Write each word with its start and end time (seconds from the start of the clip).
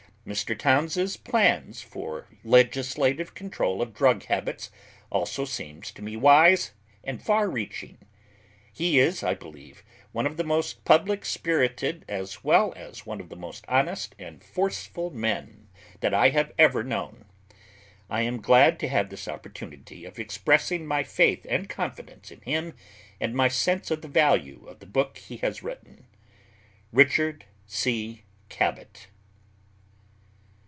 Mr. 0.23 0.55
Towns's 0.55 1.17
plans 1.17 1.81
for 1.81 2.27
legislative 2.43 3.33
control 3.33 3.81
of 3.81 3.91
drug 3.95 4.23
habits 4.25 4.69
also 5.09 5.43
seem 5.45 5.81
to 5.81 5.99
me 6.03 6.15
wise 6.15 6.73
and 7.03 7.19
far 7.19 7.49
reaching. 7.49 7.97
He 8.71 8.99
is, 8.99 9.23
I 9.23 9.33
believe, 9.33 9.81
one 10.11 10.27
of 10.27 10.37
the 10.37 10.43
most 10.43 10.85
public 10.85 11.25
spirited 11.25 12.05
as 12.07 12.43
well 12.43 12.71
as 12.75 13.03
one 13.03 13.19
of 13.19 13.29
the 13.29 13.35
most 13.35 13.65
honest 13.67 14.13
and 14.19 14.43
forceful 14.43 15.09
men 15.09 15.67
that 16.01 16.13
I 16.13 16.29
have 16.29 16.51
ever 16.55 16.83
known. 16.83 17.25
I 18.07 18.21
am 18.21 18.43
glad 18.43 18.79
to 18.81 18.87
have 18.89 19.09
this 19.09 19.27
opportunity 19.27 20.05
of 20.05 20.19
expressing 20.19 20.85
my 20.85 21.01
faith 21.01 21.47
and 21.49 21.67
confidence 21.67 22.29
in 22.29 22.41
him 22.41 22.75
and 23.19 23.33
my 23.33 23.47
sense 23.47 23.89
of 23.89 24.03
the 24.03 24.07
value 24.07 24.67
of 24.67 24.81
the 24.81 24.85
book 24.85 25.17
he 25.17 25.37
has 25.37 25.63
written. 25.63 26.05
RICHARD 26.93 27.45
C. 27.65 28.21
CABOT. 28.49 29.07